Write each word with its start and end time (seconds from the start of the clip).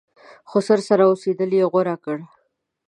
خسر 0.49 0.79
سره 0.89 1.03
اوسېدل 1.11 1.51
یې 1.59 1.65
غوره 1.71 1.95
کړه. 2.03 2.25